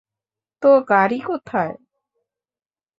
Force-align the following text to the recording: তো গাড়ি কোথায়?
তো 0.63 0.69
গাড়ি 0.89 1.19
কোথায়? 1.21 1.73